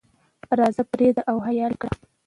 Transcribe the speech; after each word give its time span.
راځه 0.59 0.83
پردې 0.89 1.21
او 1.29 1.37
حیا 1.47 1.67
لرې 1.71 1.77
کړه. 1.81 1.91